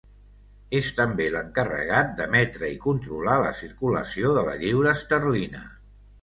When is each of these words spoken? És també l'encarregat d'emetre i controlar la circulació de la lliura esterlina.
És 0.77 0.87
també 0.99 1.27
l'encarregat 1.35 2.09
d'emetre 2.21 2.69
i 2.77 2.79
controlar 2.87 3.37
la 3.45 3.53
circulació 3.61 4.33
de 4.39 4.47
la 4.49 4.57
lliura 4.65 4.97
esterlina. 4.99 5.63